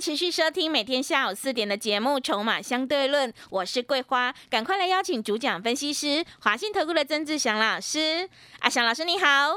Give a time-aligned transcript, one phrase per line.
[0.00, 8.28] 持续收听每天下午四点的节目《筹码相对论》，我是桂花，赶快来邀请主讲分析师华信投顾的曾志祥老师。
[8.60, 9.52] 阿祥老师你好，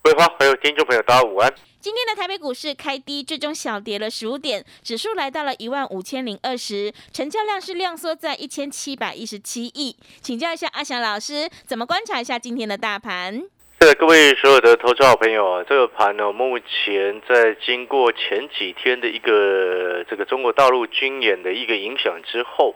[0.00, 1.52] 桂花还有听众朋友大家午安。
[1.80, 9.96] 今天的台北股市开低，最终小跌了十五点，指数来到了一万五千零二十，成交量是量缩在一千七百一十七亿。
[10.22, 13.42] 请教一下阿祥老师，怎么观察一下今天的大盘？
[13.82, 22.74] 是各位所有的投资好朋友啊，这个盘呢，目前在经过前几天的一个这个中国大陆军演的一个影响之后，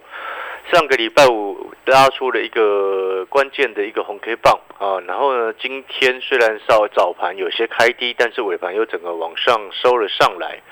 [0.73, 10.63] 上个礼拜五拉出了一个关键的一个红 K 棒啊，然后呢，今天虽然稍早盘有些开低，但是尾盘又整个往上收了上来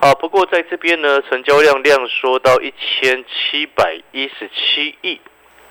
[0.00, 0.12] 啊。
[0.14, 5.20] 不过在这边呢，成交量量缩到一千七百一十七亿。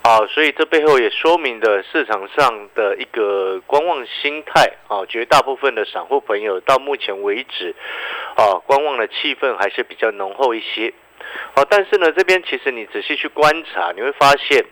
[0.07, 7.75] 啊，所以这背后也说明的市场上的一个观望心态啊，绝大部分的散户朋友到目前为止，
[8.37, 10.93] 啊，观望的气氛还是比较浓厚一些。
[11.55, 14.63] 啊，但是呢，这边其实你仔细去观察，你会发现，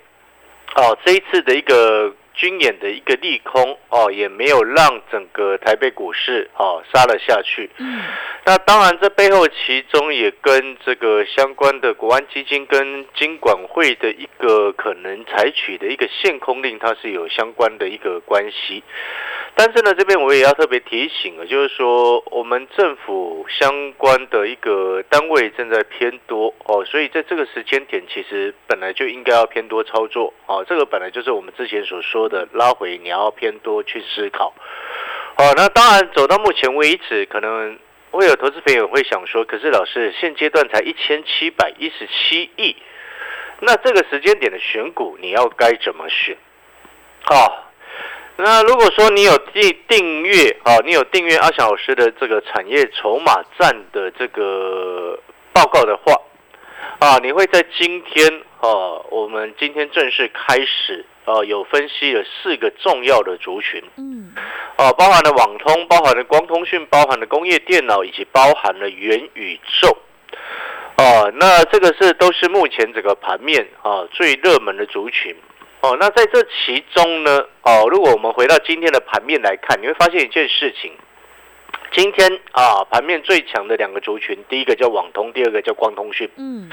[0.77, 2.15] 哦，这一次的一个。
[2.35, 7.69] 军演的一个利空哦，也没有让整个台北股市哦杀了下去。
[7.77, 8.01] 嗯，
[8.45, 18.83] 那当然，这背后其中也跟这个相关的国安基金跟金管会的一个可能采取的一个限空令，它是有相关的一个关系。
[19.57, 30.65] 但是呢，这边我也要特别提醒啊，就是说我们政府相关的一个单位正在偏多哦，所以在这个时间点，其实本来就应该要偏多操作哦。
[30.67, 34.53] 这个本来就是我们之前所说的拉回，你要偏多去思考。
[35.37, 37.79] 哦，那当然走到目前为止，可能
[38.11, 42.75] 会有投资朋友会想说，可是老师现阶段才一千七百一十七亿，
[43.61, 46.35] 那这个时间点的选股，你要该怎么选？
[47.29, 47.64] 哦。
[48.37, 55.17] 那如果说你有订订阅啊，你有订阅阿翔老师的这个产业筹码战的这个
[55.53, 56.13] 报告的话，
[56.99, 58.27] 啊，你会在今天
[58.59, 64.33] 啊，我们今天正式开始啊，有分析了四个重要的族群，嗯，
[64.75, 69.97] 啊，包含了网通，包含了光通讯，包含了工业电脑，以及包含了元宇宙，
[70.97, 75.33] 啊，那这个是都是目前整个盘面啊最热门的族群。
[75.85, 80.91] 哦，那在这其中呢，哦，如果我们回到今天的盘面来看，你会发现一件事情。
[81.91, 86.27] 今天啊，盘面最强的两个族群，第一个叫网通，第二个叫光通讯。
[86.37, 86.71] 嗯。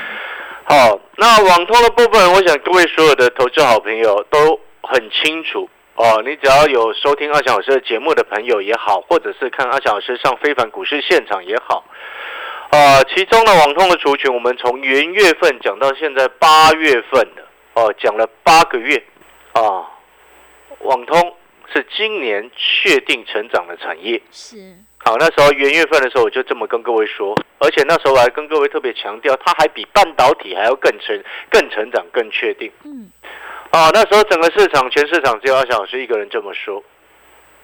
[0.65, 6.23] 好，那网通的部分，我想各位所有的投资好朋友都很清楚哦。
[6.25, 11.84] 你只要有收听阿强老师的节目的朋友也好，或者是看阿强老师上非凡股市现场也好，
[12.71, 17.44] 啊，其中的网通的族群，我们从元月份讲到现在八月份的。
[17.75, 19.03] 哦，讲了八个月，
[19.53, 19.88] 啊，
[20.81, 21.37] 网通
[21.72, 24.21] 是今年确定成长的产业。
[24.31, 24.56] 是。
[25.05, 32.71] 好，那时候元月份的时候，我就这么跟各位说，而且那时候我还跟各位特别强调，它还比半导体还要更成、更成长、更确定。
[32.84, 33.11] 嗯。
[33.71, 36.84] 啊，那时候整个市场、全市场只有阿小老师一个人这么说。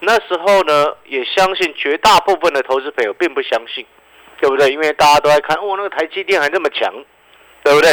[0.00, 3.84] 那时候呢，也相信绝大部分的投资朋友并不相信，
[4.41, 4.70] 对不对？
[4.70, 6.92] 因为大家都在看，哦，那个台积电还那么强，
[7.62, 7.92] 对不对？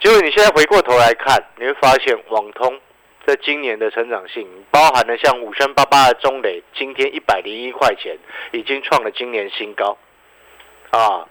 [0.00, 2.78] 结果你现在回过头来看，你会发现网通
[3.26, 8.18] 在今年的成长性，包含了像五三八八的中磊，今天一百零一块钱
[8.52, 9.96] 已经创了今年新高，
[10.90, 11.26] 啊，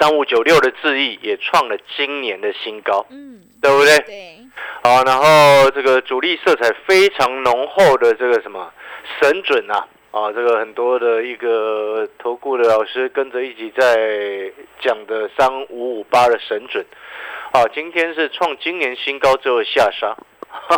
[0.00, 3.98] 三五九六的智毅也创了今年的新高，嗯，对不对？
[3.98, 4.38] 对。
[4.82, 8.72] 啊，然后这个主力色彩非常浓厚的这个什么
[9.20, 14.50] 神准啊，啊，这个很多的一个投顾的老师跟着一起在
[14.80, 16.84] 讲的三五五八的神准。
[17.54, 20.16] 好，今天是创今年新高之后下杀，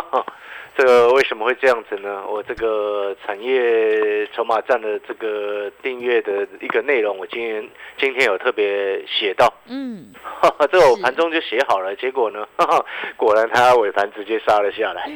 [0.75, 2.25] 这个为什么会这样子呢？
[2.27, 7.65] 我这个产业筹码站的这个订阅的一个内容，我今天
[7.97, 10.11] 今天有特别写到，嗯，
[10.69, 12.45] 这个我盘中就写好了，结果呢，
[13.15, 15.09] 果然它尾盘直接杀了下来。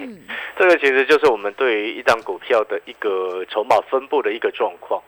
[0.58, 5.04] 这个其实就是我们对于一张股票的一个筹码分布的一个状况。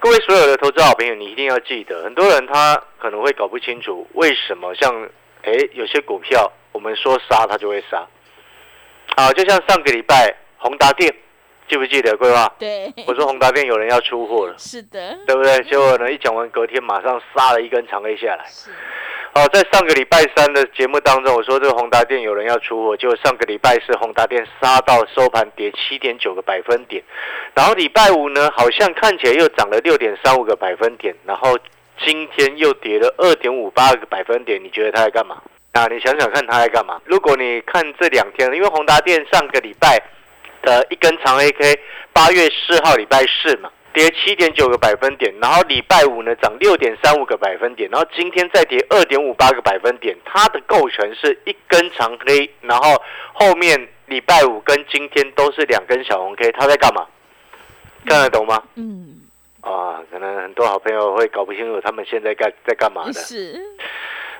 [0.00, 5.10] 各位所有的投资好朋友，你一定要记得，很多人他可能会搞不清楚为什么像。
[5.42, 8.06] 哎，有些股票我们说杀它就会杀，
[9.16, 11.12] 好，就像上个礼拜宏达电，
[11.68, 12.52] 记不记得规划？
[12.58, 15.62] 对，我说宏达电有人要出货了，是的，对不对？
[15.64, 18.44] 结果呢，一讲完隔天马上杀了一根长 A 下来，
[19.52, 27.02] 在上个礼拜三的节目当中，我说这个宏达电有人要出货，结果上个礼拜是宏达电杀到收盘跌七点九个百分点，
[27.54, 31.58] 然后礼拜五呢，好像看起来又涨了六点三五个百分点，然后
[32.04, 35.42] 今天又跌了二点五八个百分点，你觉得它在干嘛？
[35.72, 37.00] 啊，你想想看它在干嘛？
[37.04, 40.00] 如果你看这两天，因为宏达电上个礼拜
[40.62, 41.78] 的一根长 A K，
[42.12, 43.70] 八月四号礼拜四嘛。
[43.94, 53.02] 跌七点九个百分点，然后礼拜五呢涨六点三五个百分点，然后今天再跌二点五八个百分点，它的构成是一根长黑，然后
[53.34, 57.06] 后面礼拜五跟今天都是两根小红 K，它在干嘛？
[58.06, 58.62] 看得懂吗？
[58.76, 59.20] 嗯，
[59.62, 63.12] 啊，可能很多好朋友会搞不清楚他们现在干在干嘛的。
[63.22, 63.58] 是，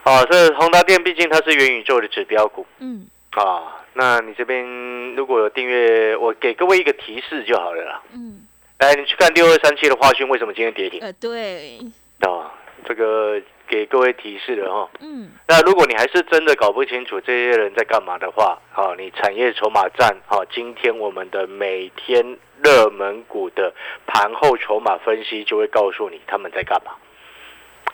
[0.02, 8.02] 啊，这宏达电毕竟它是元宇宙的指标股嗯，啊，那你这边如果有订阅，我给各位一个提示就好了啦。
[8.12, 8.46] 嗯，
[8.80, 11.00] 来，你去看六二三七的华讯，为什么今天跌停？
[11.00, 11.78] 呃，对，
[12.20, 12.52] 啊，
[12.84, 13.40] 这个
[13.72, 14.90] 给各位提示了哈。
[15.00, 23.72] 嗯，那如果你还是真的搞不清楚这些人在干嘛的话，好，你产业筹码站，好，今天我们的每天热门股的
[24.06, 26.92] 盘后筹码分析就会告诉你他们在干嘛。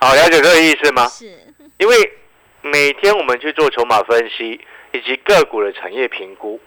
[0.00, 1.06] 好，了解这个意思吗？
[1.06, 1.26] 是，
[1.78, 1.94] 因为
[2.60, 4.60] 每天我们去做筹码分析
[4.90, 6.60] 以及个股的产业评估，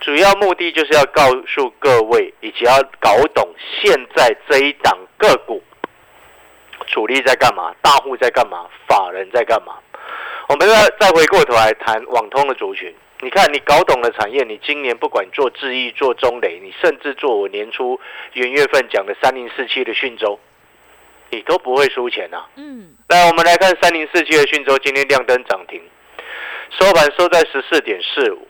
[0.00, 3.46] 主要目的就是要告诉各位，以及要搞懂
[3.82, 5.62] 现在这一档个股
[6.86, 9.74] 主力在干嘛，大户在干嘛，法人在干嘛。
[10.48, 17.98] 我们再再回过头来谈网通的族群，你看你搞懂了产业，你今年不管做智易、做中磊，你甚至做我年初
[18.34, 20.38] 元月份讲的三零四七的讯州，
[21.30, 25.80] 你都不会输钱呐、嗯，来，我们来看三零四七的讯州，今天亮灯涨停，
[26.78, 28.46] 收盘收在十四点四五，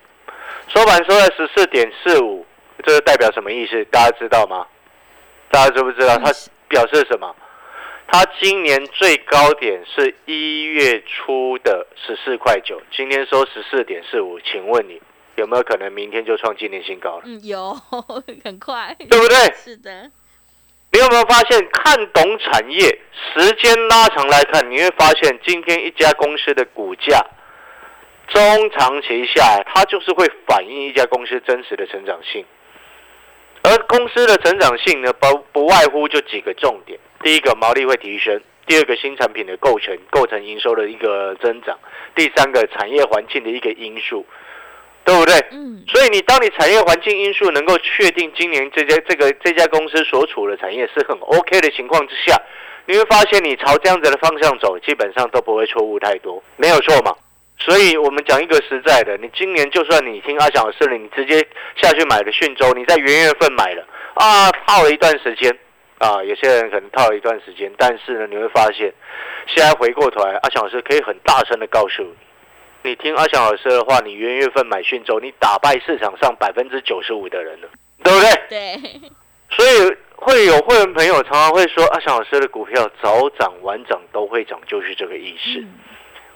[0.66, 2.44] 收盘收在十四点四五，
[2.82, 3.84] 这个代表什么意思？
[3.84, 4.66] 大家知道吗？
[5.50, 6.16] 大家知不知道？
[6.16, 6.32] 它
[6.66, 7.32] 表示什么？
[8.06, 15.00] 它今年最高点是一月初的十四块九，今天收十四点四五，请问你
[15.36, 17.22] 有没有可能明天就创今年新高了？
[17.24, 17.74] 嗯，有，
[18.44, 19.36] 很快，对不对？
[19.54, 20.10] 是的，
[20.92, 22.98] 你有没有发现，看懂产业，
[23.34, 27.20] 时间拉长来看，你会发现今天一家公司的股价，
[28.28, 32.44] 中长期下来，它就是会反映一家公司真实的成长性。
[33.62, 41.74] 而公司的成长性呢，不不外乎就几个重点：第一个，毛利会提升；第二个，新产品的构成，构成营收的一个增长；
[42.14, 44.26] 第三个，产业环境的一个因素，
[45.06, 45.34] 对不对？
[45.52, 52.36] 嗯，所以你当你产业环境因素能够确定今年这家这个这家公司所处的产业是很 OK 的情况之下，
[52.84, 57.14] 你会发现你朝这样子的方向走，基本上都不会错误太多，没有错嘛。
[57.56, 61.46] 所以我们讲一个实在的，你今年就算你听阿翔老师的，你直接
[61.80, 65.56] 下去买了讯州，你在元月份买了啊，套了一段时间
[65.98, 68.92] 啊，有些人可能套了一段时间，但是呢，你会发现，
[69.46, 72.90] 现在回过头来，阿翔老师可以很大声的告诉你。
[72.90, 77.68] 你听阿翔老师的话，你元月份买讯州，你打败市场上百分之九十五的人了，
[78.02, 78.30] 对不对？
[78.50, 79.10] 对，
[79.48, 85.60] 所以会有会员朋友常常会说，阿翔老师的股票早涨晚涨都会涨，就是这个意思。
[85.60, 85.74] 嗯，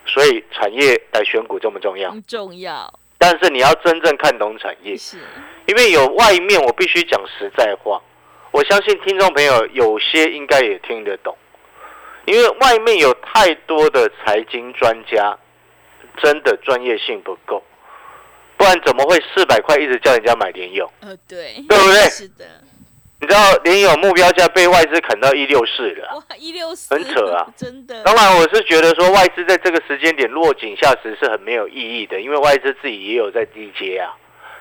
[0.06, 5.18] 所以产业来选股这么重要，重要，但是你要真正看懂产业，是，
[5.66, 8.00] 因为有外面，我必须讲实在话，
[8.50, 11.36] 我相信听众朋友有些应该也听得懂，
[12.24, 15.38] 因为外面有太多的财经专家，
[16.22, 17.62] 真的专业性不够，
[18.56, 20.90] 不然怎么会四百块一直叫人家买联友？
[21.00, 22.44] 呃，对，对不对 是的，
[23.20, 26.16] 你知道联友目标价被外资砍到一六四了啊。
[26.16, 34.16] 哇，一六四，很扯啊 真的，当然，我是觉得说外资在这个时间点落井下石是很没有意义的，因为外资自己也有在低阶啊，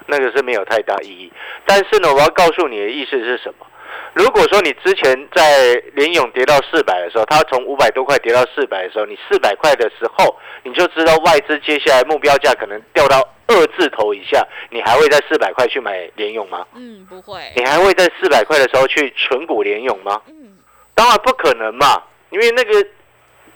[0.07, 1.31] 那个是没有太大意义。
[1.65, 3.65] 但是呢，我要告诉你的意思是什么？
[4.13, 16.65] 如果说你之前在联勇跌到四百的时候，它从五百多块跌到四百的时候，你四百块的时候，你就知道外资接下来目标价可能掉到二字头以下，你还会在四百块去买联勇吗？
[16.75, 20.21] 嗯，不会，你还会在四百块的时候去存股联勇吗？
[20.27, 20.57] 嗯，
[20.95, 22.01] 当然不可能嘛，
[22.31, 22.87] 因为那个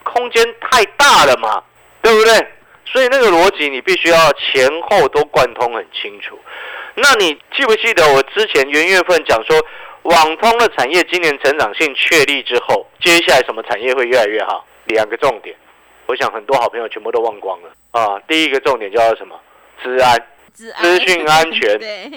[0.04, 1.64] 空间太大了嘛，
[2.02, 2.48] 对不对？
[2.86, 6.38] 所以那个逻辑你必须要前后都贯通很清楚。
[6.96, 9.56] 那你记不记得我之前元月份讲说，
[10.04, 14.66] 网通的产业今年成长性确立之后，接下来什么产业会越来越好？
[14.86, 15.56] 两个重点，
[16.08, 18.20] 我想很多好朋友全部都忘光了啊。
[18.28, 19.40] 第一个重点叫做什么？
[19.84, 20.18] 治安。
[20.54, 22.12] 资资讯安全 对，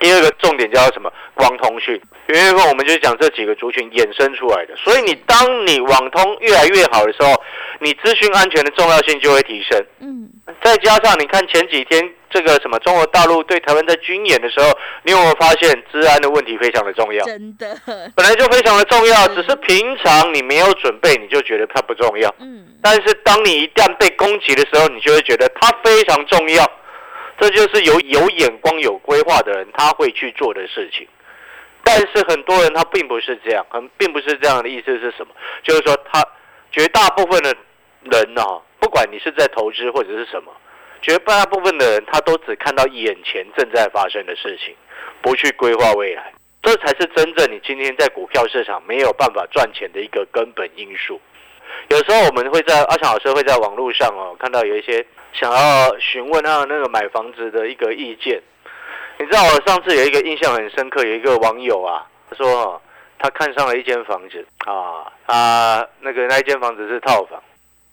[0.00, 1.12] 第二个重点叫做什么？
[1.34, 2.00] 光通讯。
[2.26, 7.32] 元月份我们就讲这几个族群衍生出来的，所以你当你网通越来越好的时候，
[7.80, 9.84] 你资讯安全的重要性就会提升。
[10.00, 10.28] 嗯，
[10.62, 14.70] 再加上你看前几天这个什么中国大陆对台湾在军演的时候，
[15.02, 17.24] 你有没有发现治安的问题非常的重要？
[17.24, 17.76] 真的，
[18.14, 22.34] 本来就非常的重要，只是平常你没有准备，你就觉得它不重要。
[22.40, 26.70] 嗯，但是当你一旦被攻击的时候，你就会觉得它非常重要。
[27.38, 31.06] 这就是有有眼光、有规划的人他会去做的事情。
[31.84, 35.34] 但是很多人他并不是这样，很并不是这样的意思是什么？
[35.62, 36.24] 就是说他
[36.72, 37.54] 绝大部分的
[38.10, 38.42] 人呢、
[38.80, 40.52] 不管你是在投资或者是什么，
[41.02, 44.74] 绝大部分的人他都只看到眼前正在发生的事情，
[45.20, 46.32] 不去规划未来。
[46.62, 51.20] 这才是真正你今天在股票市场没有办法赚钱的一个根本因素。
[51.88, 58.42] 有时候我们会在阿强老师会在网络上哦看到有一些想要询问他那个买房子的一个意见。
[59.18, 62.82] 你知道我上次有一个印象很深刻，有一个网友啊，他说哦
[63.18, 67.40] 他看上了一间房子啊，他那个那一间房子是套房，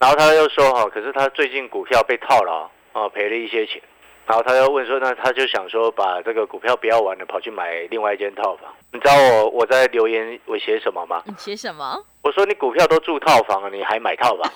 [0.03, 3.81] 然后他又说哈，可是他最近股票被套牢啊，赔了一些钱。
[4.27, 8.69] 然后他又问说，那他就想说把这个股票不要玩了，跑去买另外一间套房。
[8.91, 11.23] 你知道我我在留言我写什么吗？
[11.25, 11.97] 你写什么？
[12.21, 14.51] 我说你股票都住套房了，你还买套房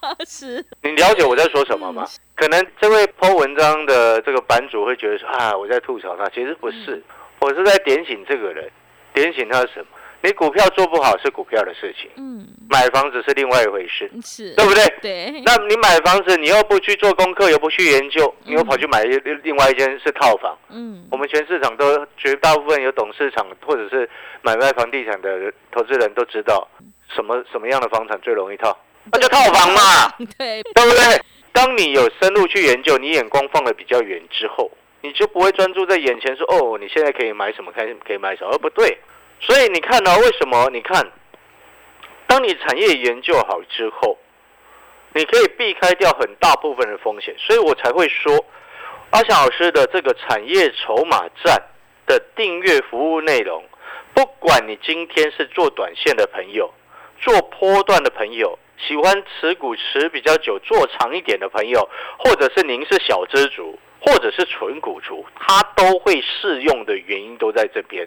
[0.00, 0.16] 啊？
[0.26, 2.04] 是，你了解我在说什么吗？
[2.34, 7.00] 可能这位 Po 文章的这个版主会觉得说啊，我在吐槽他，其实不是，
[7.38, 8.68] 我是在点醒这个人，
[9.14, 9.86] 点醒他什么？
[10.20, 14.84] 你股票做不好是股票的事情，嗯，买房子是另外一回事，是，对不对？
[15.00, 20.58] 对，那你买房子，你又不去做功课，又不去研究，你又跑去买另另外一间是套房。
[20.70, 21.06] 嗯。
[21.10, 24.08] 我，们全市场都绝大部分有懂市场或者是
[24.42, 26.68] 买卖房地产的投资人都知道，
[27.14, 28.76] 什么什么样的房产最容易套，
[29.12, 31.20] 那就套房嘛， 对，对不对？
[31.52, 34.70] 当你有深入去研究，你眼光放的比较远之后，
[35.00, 38.98] 你就不会专注在眼前说哦，你现在可以买什么，可以可以买什么，而不对。
[39.40, 40.68] 所以你看呢、为什么？
[40.72, 41.10] 你看，
[42.26, 44.18] 当你产业研究好之后，
[45.14, 48.44] 你可以避开掉很大部分的风险，所以我才会说，
[49.10, 51.62] 阿翔老师的这个产业筹码站
[52.06, 53.64] 的订阅服务内容，
[54.12, 56.72] 不管你今天是做短线的朋友，
[57.20, 68.06] 做波段的朋友，喜欢持股持比较久、做长一点的朋友，或者是您是小资族，或者是纯股族，它都会适用的原因都在这边。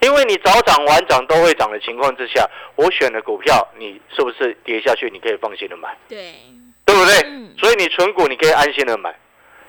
[0.00, 6.34] 因为你早涨晚涨都会涨的情况之下，我选的股票，你是不是跌下去你可以放心的买，对，
[6.84, 7.14] 对不对？
[7.24, 7.54] 嗯。
[7.58, 9.14] 所以你存股你可以安心的买，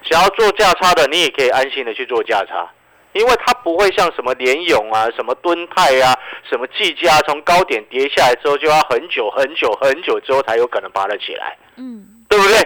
[0.04, 2.70] 想要做价差的你也可以安心的去做价差，
[3.14, 6.14] 因为它不会像什么联勇啊、什么敦泰啊、
[6.50, 12.58] 什么技嘉从高点跌下来之后就要很久很久很久之后才有可能爬得起来，嗯，对不对？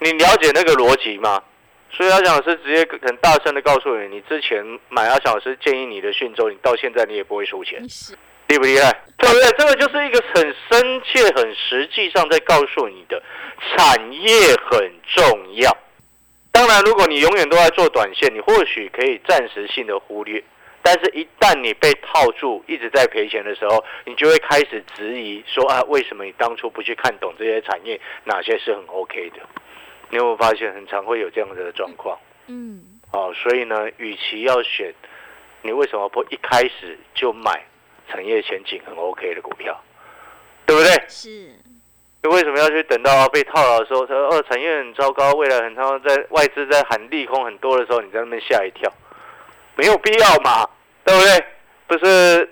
[0.00, 1.42] 你了解那个逻辑吗？
[1.90, 7.88] 所以阿翔老师直接很大声的告诉你，你之前买阿翔老师建议你的讯州，你到现在你也不会输钱。
[7.88, 8.14] 是，
[8.48, 8.92] 厉不厉害？
[9.16, 9.50] 对不对？
[9.58, 13.20] 这个就是一个很深切、很实际上在告诉你的，
[13.76, 14.30] 产业
[14.70, 15.76] 很重要。
[16.52, 20.42] 当然，如果你永远都在做短线，你或许可以暂时性的忽略，
[20.82, 29.40] 但是一旦你被套住，一直在赔钱的时候，你就会开始质疑说啊，为什么你当初不去看懂这些产业，哪些是很 OK 的？
[30.10, 32.18] 你有没有发现，很常会有这样子的状况？
[32.46, 34.92] 嗯，哦，所以呢，与其要选，
[35.62, 37.64] 你为什么不一开始就买
[38.08, 39.78] 产业前景很 OK 的股票，
[40.66, 40.90] 对不对？
[41.08, 41.28] 是，
[42.22, 48.90] 你为什么要去等到被套牢的时候，他说哦产业很糟糕，未来很糟糕，在外资在喊利空很多的时候，你在那边吓一跳，
[49.76, 50.68] 没有必要嘛，
[51.04, 51.44] 对不对？
[51.86, 52.50] 不是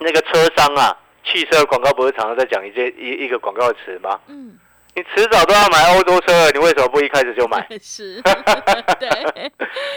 [0.00, 4.20] 那个车商啊，汽车广告不是常常在讲一些一一个广告词吗？
[4.28, 4.58] 嗯，
[4.98, 7.64] 你迟早都要买欧洲车了，你为什么不一开始就买？
[7.80, 8.20] 是，
[8.98, 9.08] 对，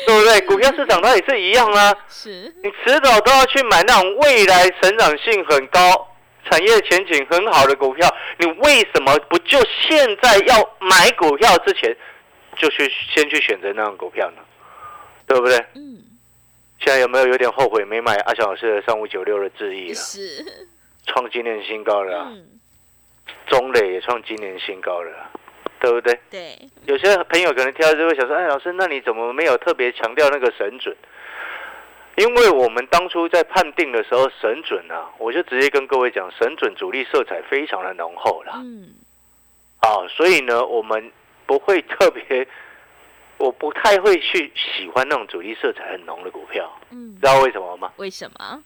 [0.06, 0.40] 对不对？
[0.42, 1.92] 股票市场它也是一样啊。
[2.08, 6.08] 是，你迟早都要去买那种未来成长性很高、
[6.48, 8.08] 产业前景很好的股票。
[8.38, 11.98] 你为什么不就现在要买股票之前，
[12.58, 14.44] 就去先去选择那种股票呢？
[15.26, 15.58] 对不对？
[15.74, 15.98] 嗯，
[16.80, 19.96] 现在有没有有点后悔没买阿翔老师的三五九六的智毅了？
[19.96, 20.46] 是，
[21.08, 22.46] 创今年新高了啊、嗯，
[23.48, 25.30] 中磊也创今年新高了啊，
[25.80, 26.20] 对不对？
[26.30, 30.96] 对，有些朋友可能听到就会想说：“哎，老师，那你怎么没有特别强调那个神准？”
[32.18, 38.54] 因为我们当初在判定的时候，神准啊，我就直接跟各位讲，神准主力色彩非常的浓厚啦。
[38.58, 38.90] 嗯，
[39.80, 41.12] 啊，所以呢，我们
[41.46, 42.46] 不会特别，
[43.38, 47.92] 我不太会去喜欢那种主力色彩很浓的股票，嗯知，道为什么吗？
[47.96, 48.62] 为什么？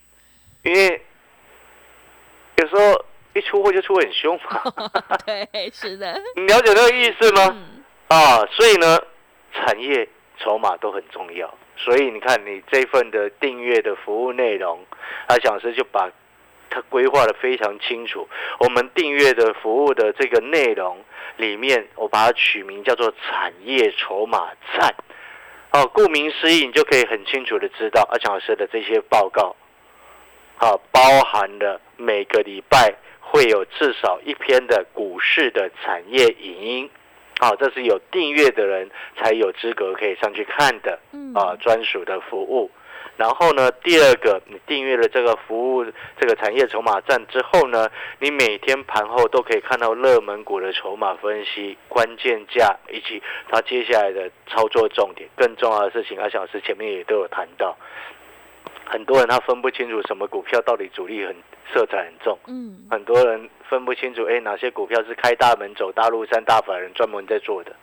[0.64, 1.02] 因为
[2.58, 4.62] 有时候一出货就出很凶嘛，
[5.26, 7.42] 对，是的， 你了解那个意思吗？
[7.52, 8.98] 嗯，啊，所以呢，
[9.54, 10.08] 产业
[10.40, 11.54] 筹码都很重要。
[11.78, 14.80] 所以你看，你这份的订阅的服务内容，
[15.28, 16.10] 阿小老师就把
[16.70, 18.26] 它规划的非常清楚。
[18.60, 21.04] 我们订阅的服务的这个内容
[21.36, 24.50] 里面，我把它取名叫做产业筹码
[24.80, 24.96] 站。
[25.74, 29.54] 哦，顾名思义，你就可以很清楚的知道阿强老师的这些报告，
[30.58, 32.96] 啊，包含了每个礼拜
[33.28, 36.90] 会有至少一篇的股市的产业影音，
[37.40, 41.00] 啊，这是有订阅的人才有资格可以上去看的，
[41.34, 42.72] 啊，专属的服务。
[43.18, 45.86] 然后呢，第二个，你订阅了这个服务，
[46.20, 47.90] 这个产业筹码站之后呢，
[48.20, 55.30] 你每天盘后都可以看到热门股的筹码分析、关键价以及它接下来的操作重点。
[55.38, 57.78] 更重要的事情，阿小师前面也都有谈到，
[58.86, 61.36] 很多人他分不清楚什么股票到底主力很
[61.74, 67.76] 色彩很重，嗯，很多人分不清楚，哎，哪些股票是开大门走大陆三大法人专门在做的。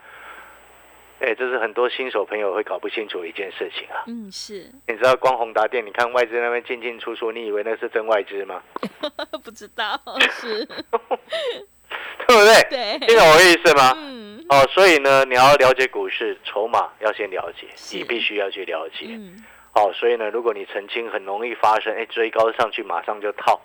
[1.21, 4.03] 哎，这是很多新手朋友会搞不清楚的一件事情啊。
[4.09, 4.69] 嗯，是。
[4.89, 5.85] 你知道光宏达店？
[5.87, 8.61] 你看外资那边进进出出，你以为那是真外资吗？
[9.45, 10.65] 不知道，是。
[12.27, 12.63] 对不对？
[12.71, 12.99] 对。
[13.07, 13.93] 听懂我意思吗？
[13.97, 14.45] 嗯。
[14.49, 19.07] 哦，所以呢，你要了解股市筹码，要先了解，你必须要去了解。
[19.11, 19.45] 嗯。
[19.75, 23.61] 哦，所以呢，如果你曾经很容易发生，哎，追高上去马上就套，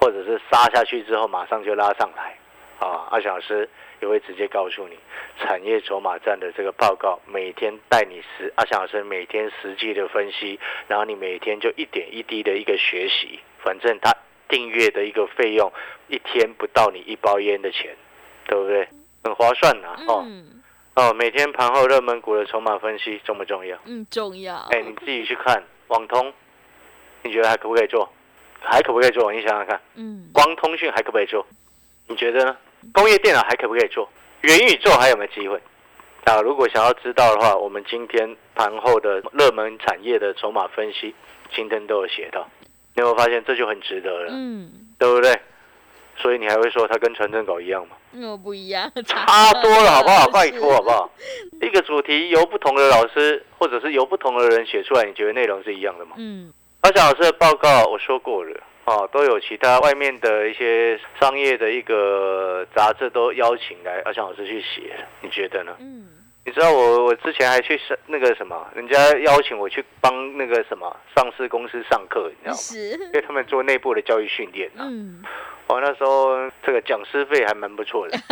[0.00, 2.36] 或者是杀下去之后马上就拉上来，
[2.78, 3.68] 啊，阿小师。
[4.00, 4.98] 也会直接告诉你
[5.38, 14.12] 产业筹码站的这个报告，每天带你实阿翔老师每天实际的分析，然后你每天就一点一滴的一个学习，反正他
[14.48, 15.72] 订阅的一个费用
[16.08, 17.96] 一天不到你一包烟的钱，
[18.48, 18.88] 对不对？
[19.22, 20.26] 很划算呐，哦
[20.94, 23.78] 哦，每天盘后热门股的筹码分析重不重要？
[23.86, 24.56] 嗯，重要。
[24.70, 26.32] 哎，你自己去看网通，
[27.22, 28.06] 你觉得还可不可以做？
[28.60, 29.32] 还可不可以做？
[29.32, 31.46] 你想想看，嗯，光通讯还可不可以做？
[32.06, 32.56] 你觉得呢？
[32.92, 34.08] 工业电脑还可不可以做？
[34.42, 35.58] 元宇宙还有没有机会？
[36.24, 41.14] 啊，如果想要知道的话，我们今天盘后的热门产业的筹码分析，
[41.54, 42.46] 今天都有写到。
[42.94, 44.28] 你有没有发现这就很值得了？
[44.30, 45.40] 嗯，对不对？
[46.18, 47.96] 所以你还会说它跟传真稿一样吗？
[48.12, 50.28] 那不一样， 差多了，好不好？
[50.28, 51.10] 拜托，好不好？
[51.60, 56.12] 一个主题由不同的老师或者是由不同的人写出来，你觉得内容是一样的吗？
[56.18, 56.52] 嗯，
[56.82, 58.60] 阿翔老师的报告我说过了。
[58.84, 65.76] 哦，都有其他外面的一些商业的一个杂志都邀请来阿翔老师去写，你觉得呢？
[65.78, 66.08] 嗯，
[66.44, 72.56] 你知道我我之前还去上那个什么，人家邀请我去帮那个什么上市公司上课，你知道吗？
[72.56, 74.82] 是，因为他们做内部的教育训练啊。
[74.82, 75.22] 嗯，
[75.68, 78.18] 我那时候这个讲师费还蛮不错的。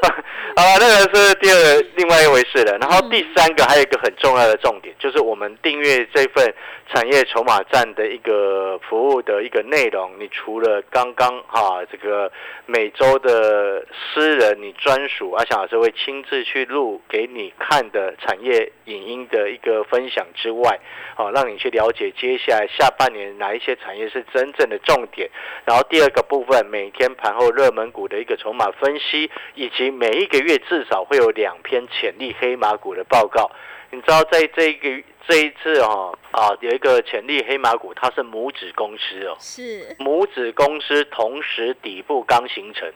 [0.56, 2.76] 好，那个是第二另外一回事了。
[2.78, 6.54] 然后第三个还有一个很重要的重点，就是我们订阅这份
[6.92, 10.10] 产业筹码站的一个服务的一个内容。
[10.18, 12.30] 你除了刚刚哈这个
[12.66, 20.78] 每周的私人你专属阿翔老师会亲自去录给你看的产业影音的一个分享之外，
[21.16, 25.30] 哦，让你去了解接下来下半年哪一些产业是真正的重点。
[25.64, 33.50] 然后第二个部分，每天盘后热门股的一个筹码分析，以及每一个月至少会有两篇潜力黑马股的报告。
[33.90, 34.88] 你知道，在这个
[35.28, 42.90] 这一次哦啊，有一个潜力黑马股，它是母子公司哦，是母子公司同时底部刚形成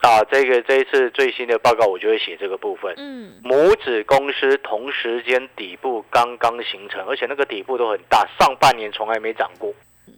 [0.00, 0.24] 啊。
[0.32, 2.94] 这个这一次最新的报告，我就会写这个部分。
[2.96, 9.70] 嗯，母子公司同时间底部刚刚形成，而且那个底部都很大，上半年从来没涨过。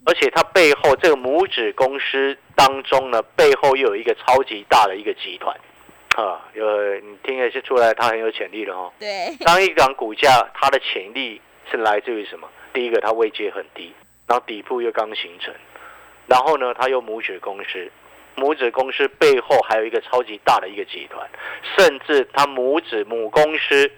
[0.04, 5.56] 而且它背后这个母子公司当中呢，背后又有一个超级大的一个集团。
[6.16, 8.92] 啊，有你听也是出来，它很有潜力的哦。
[8.98, 12.48] 对，当一港股价它的潜力是来自于什么？
[12.72, 13.92] 第一个，它位阶很低，
[14.26, 15.54] 然后底部又刚形成，
[16.26, 17.90] 然后呢，它又母子公司，
[18.34, 21.28] 母子公司背后还有一个超级大的一个集团，
[21.76, 23.90] 甚至它母子母公司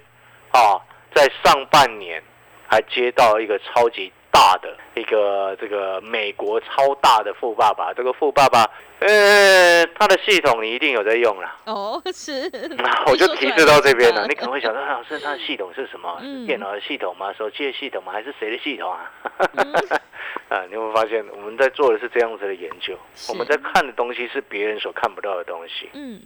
[0.53, 0.79] 啊，
[1.15, 2.23] 在上半年
[2.69, 4.13] 还接到一个超级。
[4.37, 8.69] 大的一个这个美国超大的富爸爸，这个富爸爸，
[9.07, 11.57] 呃，它的系统你一定有在用了。
[11.67, 12.49] 哦，是。
[12.71, 14.27] 那我就提示到这边了。
[14.27, 16.19] 你可能会想到，老师，它的系统是什么？
[16.47, 17.31] 电脑的系统吗？
[17.37, 18.13] 手机的系统吗？
[18.13, 19.13] 还是谁的系统啊？
[20.49, 25.91] 啊，你会发现我们在做的是这样子的研究，我们在看的东西是别人所看不到的东西。
[25.93, 26.23] 嗯。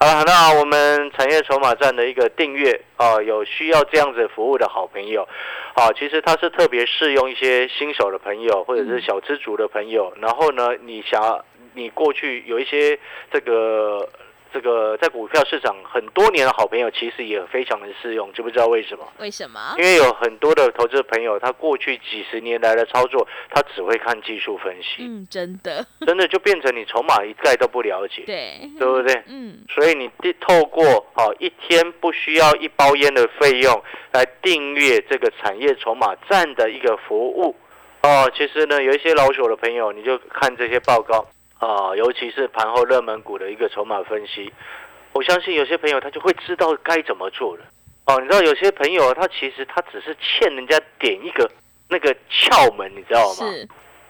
[0.00, 5.26] 好，那我们产业筹码站的一个订阅啊，有需要这样子服务的好朋友，
[5.74, 10.12] 啊，其实它是特别适用一些新手的朋友或者是小资族的朋友。
[10.20, 12.98] 然后呢，你想你过去有一些
[13.32, 14.08] 这个。
[14.50, 19.06] 这个在股票市场很多年的好朋友，其实也非常的适用，知不知道为什么？
[19.18, 19.74] 为什么？
[19.76, 25.02] 因为有很多的投资朋友，他过去几十年来的操作，他只会看技术分析。
[25.02, 28.22] 嗯，真的，真的就变成你筹码一概都不了解。
[28.24, 29.22] 对，对不对？
[29.26, 29.58] 嗯。
[29.68, 37.54] 所以你透过哦一天不需要一包烟的费用来订阅这个产业筹码站的一个服务，
[38.02, 41.26] 哦，其实呢，有一些老手的朋友，你就看这些报告
[41.58, 44.52] 啊，尤其是盘后热门股的一个筹码分析，
[45.12, 47.64] 我相信有些朋友他就会知道该怎么做了。
[48.06, 51.50] 哦，你知道有些朋友他其实他只是欠人家点一个
[51.88, 53.46] 那个窍门，你知道吗？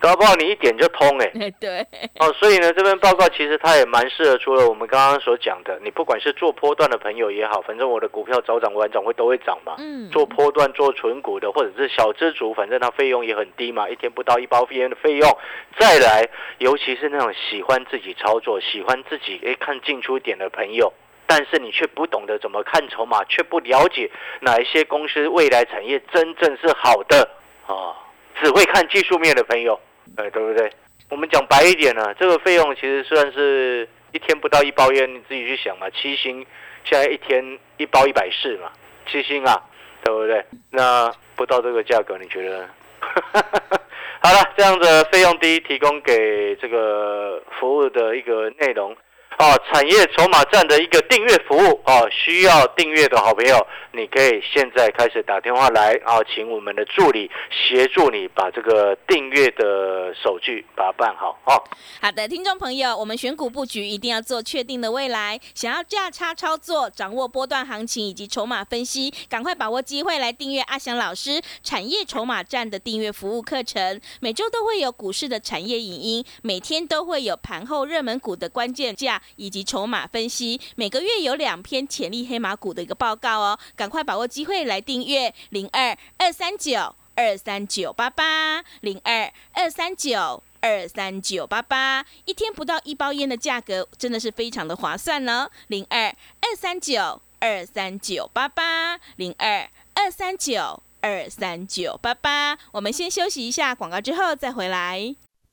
[0.01, 1.31] 是，搞不好你一点就通 哎。
[1.41, 1.81] 哎对，
[2.21, 9.75] 哦，所以呢，这份报告其实它也蛮适合，除了我们刚刚所讲的，你不管是做波段的朋友也好，反正我的股票早涨晚涨会都会涨嘛。
[9.79, 15.39] 嗯，做波段、做纯股的，或者是小资族，反正它费用也很低嘛，一天不到一包烟的费用。
[15.79, 20.93] 再来，尤其是那种喜欢自己操作、喜欢自己诶看进出点的朋友，
[21.27, 27.29] 但是你却不懂得怎么看筹码，却不了解哪一些公司未来产业真正是好的
[27.67, 27.95] 啊，
[28.41, 29.79] 只会看技术面的朋友，
[30.19, 30.71] 哎，对不对？
[31.11, 35.89] 我们讲白一点呢、这个费用其实算是一天不到一包烟，你自己去想嘛。
[35.91, 36.45] 七星
[36.85, 38.71] 现在一天一包一百四嘛，
[39.11, 39.63] 七星啊，
[40.05, 40.45] 对不对？
[40.71, 42.69] 那不到这个价格，你觉得？
[44.21, 48.97] 好了，这样的费用低，提供给这个服务的一个内容。
[49.38, 61.62] 哦，产业筹码站的一个订阅服务哦，需要订阅的好朋友，你可以现在开始打电话来啊，请我们的助理协助你把这个订阅的手续把它办好哦。
[62.01, 65.38] 好的，听众朋友，我们选股布局一定要做确定的未来。
[65.55, 74.01] 想要价差操作、掌握波段行情以及筹码分析，赶快把握机会来订阅阿翔老师产业筹码站的订阅服务课程。
[74.20, 80.61] 每周都会有股市的产业影音，每天都会有盘后热门股的关键价以及筹码分析。
[80.77, 90.43] 每个月有两篇潜力黑马股的一个报告哦，赶快把握机会来订阅零二二三九二三九八八零二二三九。
[90.61, 95.49] 二三九八八，一天不到一包烟的价格，真的是非常的划算呢。
[95.69, 96.09] 零二
[96.41, 102.59] 二三九二三九八八，零二二三九二三九八八。
[102.73, 105.14] 我们先休息一下广告，之后再回来。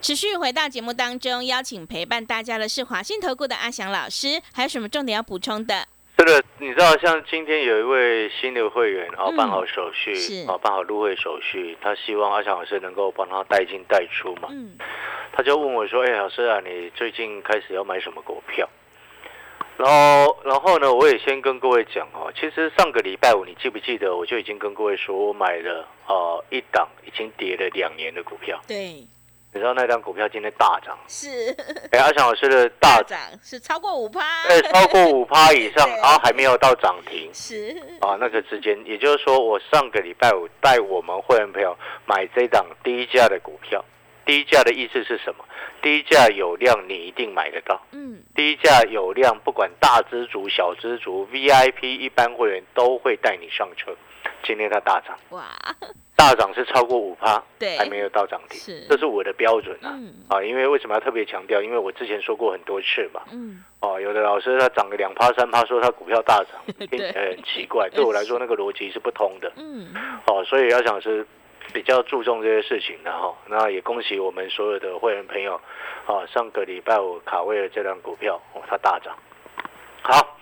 [0.00, 5.86] 持续回到节目当中，邀请陪伴大家的是华信投顾的阿翔老师，还有什么重点要补充的？
[6.16, 14.48] 这个你知道，像今天有一位新的会员，然后办好手续，是啊，办好入会手续，他希望阿翔老师能够帮他带进带出嘛。
[14.50, 14.78] 嗯，
[15.32, 18.68] 他就问我说：“哎、老师啊，你最近开始要买什么股票？”
[19.76, 28.58] 然后，然后呢，我也先跟各位讲哦，其实上个礼拜五，你记不记得，我就已经跟各位说，我买了呃一档已经跌了两年的股票。
[28.66, 29.06] 对，
[29.56, 31.50] 你知道那张股票今天大涨，是
[31.90, 37.30] 哎，阿翔老师的大涨，是超过五趴，哎，超过五趴以上， 然后还没有到涨停。
[37.32, 43.82] 是啊，那个之间，也就是说，我上个礼拜五带我们会员朋友买这档低价的股票。
[44.26, 45.44] 低价的意思是什么？
[45.80, 47.80] 低价有量，你一定买得到。
[47.92, 53.94] 嗯，低价有量，不管大资族、小资族、VIP 一般会员都会带你上车。
[54.46, 55.44] 今天它大涨，哇，
[56.14, 59.90] 大涨是超过五趴，对，还没有到涨停，是这是我的标准啊。
[59.94, 61.60] 嗯啊，因为为什么要特别强调？
[61.60, 63.22] 因为我之前说过很多次嘛。
[63.32, 67.90] 嗯，哦，有的老师他涨个两趴三趴，说他股票大涨， 听起对来很奇怪。
[67.90, 69.52] 对我来说，那个逻辑是不通的。
[69.56, 69.92] 嗯，
[70.26, 71.26] 哦，所以要想是
[71.72, 73.34] 比较注重这些事情的哈。
[73.48, 75.60] 那也恭喜我们所有的会员朋友，
[76.06, 79.14] 啊，上个礼拜我卡位的这张股票，哦，它大涨。
[80.02, 80.38] 好，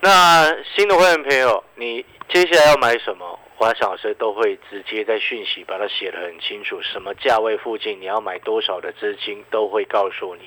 [0.00, 3.38] 那新的会员朋友，你接下来要买什么？
[3.56, 10.42] 华小老师都会直接在讯息把它写得很清楚，什么价位附近你要买多少的资金，都会告诉你。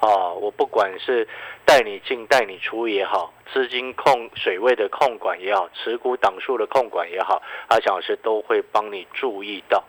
[0.00, 1.28] 啊，我不管是
[1.66, 9.84] 带你进带你出也好，资金控水位的控管也好，持股档数的控管也好，阿强老师都会帮你注意到。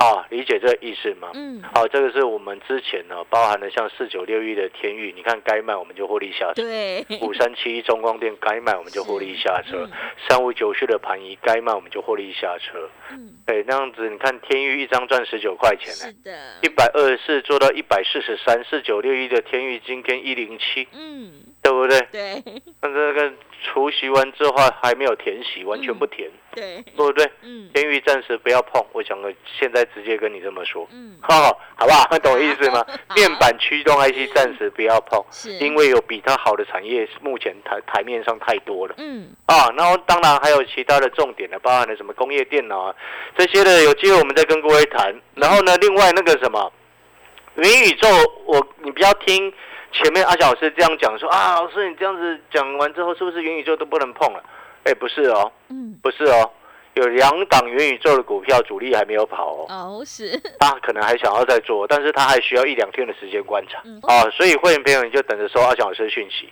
[0.00, 1.28] 啊，理解这个意思吗？
[1.34, 6.62] 嗯，好，这个是我们之前呢，包含了像四九六一的天域，你看该卖我们就获利下车。
[6.62, 9.84] 对，五三七一中光电该卖我们就获利下车。
[9.84, 9.90] 嗯，
[10.26, 12.88] 三五九四的盘仪该卖我们就获利下车。
[13.10, 16.10] 嗯，对，那样子你看天域一张赚十九块钱呢。
[16.10, 16.32] 是，的。
[16.62, 21.30] 一，百二十四做到一百四十三，四九六一的天域今天一零七，嗯，
[21.70, 22.00] 对不对？
[22.10, 27.30] 对那这个除息完之后还没有填息，完全不填，对，对不对？
[27.42, 29.16] 嗯，天域暂时不要碰，我想
[29.58, 32.18] 现在直接跟你这么说，嗯，哈，好不好？
[32.18, 32.84] 懂我意思吗？
[33.14, 39.70] 面板驱动 IC 暂时不要碰， 是，因为有比它好的产业，目前台台面上太多了嗯啊。
[39.76, 42.94] 然后当然还有其他的重点呢，包含了什么工业电脑啊
[43.36, 45.14] 这些的，有机会我们再跟各位谈。
[45.34, 46.72] 然后呢，另外那个什么
[47.56, 48.08] 元宇宙，
[48.46, 49.52] 我你不要听
[49.92, 54.42] 前面阿小老师这样讲说啊，老师你这样子讲完之后，是不是元宇宙都不能碰了？
[54.84, 56.50] 哎，不是哦，嗯，不是哦，
[56.94, 59.66] 有两档元宇宙的股票主力还没有跑哦。
[59.68, 63.80] 哦是，他可能还想要再做，但是他还需要一两天的时间观察。
[63.84, 64.00] 嗯。
[64.04, 66.48] 啊，所以会员朋友你就等着收阿小老师的讯息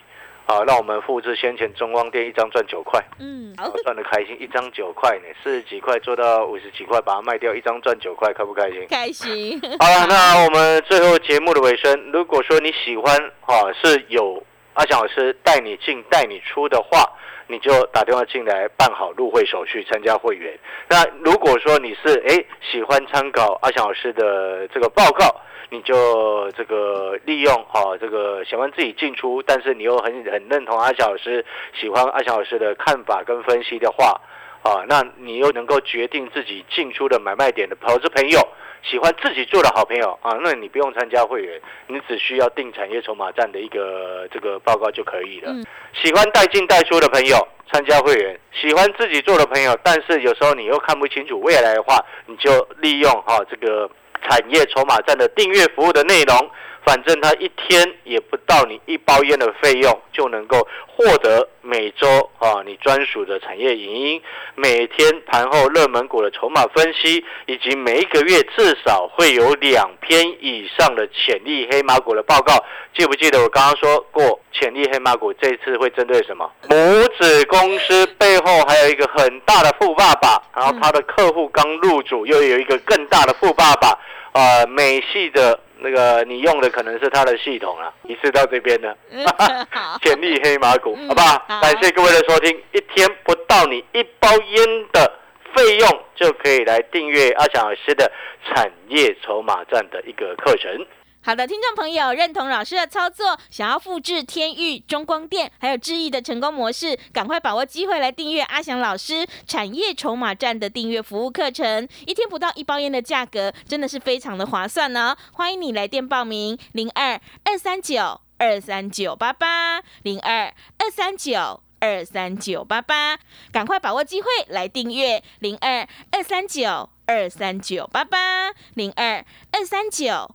[0.49, 8.87] 啊，让我们复制先前中光店一张赚九块，嗯，啊好，赚的开心，一张九块呢，四十几块做到五十几块，把它卖掉，一张赚九块，开不开心？
[8.89, 17.05] 开心， 好了，那我们最后节目的尾声，如果说你喜欢啊，是有阿翔老师带你进带你出的话，
[17.49, 20.57] 你就打电话进来办好入会手续，参加会员。
[20.89, 25.35] 那如果说你是哎喜欢参考阿翔老师的这个报告，
[25.71, 34.21] 你就这个利用哈、这个喜欢自己进出，但是你又很很认同阿翔老师，喜欢阿翔老师的看法跟分析的话，
[34.63, 38.41] 啊，那你又能够决定自己进出的买卖点的投资朋友。
[38.81, 45.51] 喜欢自己做的好朋友啊，那你不用参加会员，你只需要定产业筹码站的一个这个报告就可以了。
[45.51, 45.65] 嗯
[46.01, 47.37] 喜欢带进带出的朋友
[47.73, 53.91] 参加会员，喜欢自己做的朋友，但是有时候你又看不清楚未来的话，你就利用哈、这个
[54.23, 56.51] 产业筹码站的订阅服务的内容，
[56.89, 64.23] 反正它一天也不到你一包烟的费用，就能够获得每周啊你专属的产业影音，
[64.55, 72.65] 每天盘后热门股的筹码分析，以及每一个月至少会有两篇以上的潜力黑马股的报告。
[72.97, 76.51] 记不记得我刚刚说过，潜力黑马股这一次会针对什么？
[76.71, 76.77] 母
[77.21, 83.99] 子公司背后还有一个很大的富爸爸，然后他的客户刚入主，又有一个更大的富爸爸。
[84.33, 88.97] 呃，美系的那个你用的可能是他的系统啊，一次到这边的。
[89.11, 89.25] 嗯
[89.71, 91.43] 好，潜力黑马股，嗯好不好？
[91.49, 95.13] 好感谢各位的收听，一天不到你一包烟的
[95.55, 98.11] 费用就可以来订阅阿强老师的
[98.45, 100.87] 产业筹码站的一个课程。
[101.21, 121.63] 好的，听众朋友，认同老师的操作，想要复制天域、中光电还有智毅的成功模式，赶快把握机会来订阅阿翔老师产业筹码站的订阅服务课程，一天不到一包烟的价格，真的是非常的划算呢、欢迎你来电报名，零二二三九二三九八八零二二三九。
[121.81, 123.17] 二三九八八，
[123.53, 130.35] 赶快把握机会来订阅零二二三九二三九八八零二二三九